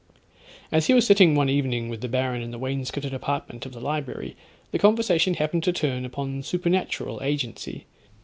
As 0.71 0.87
he 0.87 0.95
was 0.95 1.05
sitting 1.05 1.35
one 1.35 1.47
evening 1.47 1.87
with 1.87 2.01
the 2.01 2.07
baron 2.07 2.41
in 2.41 2.49
the 2.49 2.57
wainscotted 2.57 3.13
apartment 3.13 3.67
of 3.67 3.71
the 3.73 3.79
library, 3.79 4.35
the 4.71 4.79
conversation 4.79 5.35
happened 5.35 5.63
to 5.65 5.71
turn 5.71 6.05
upon 6.05 6.41
supernatural 6.41 7.21
agency. 7.21 7.85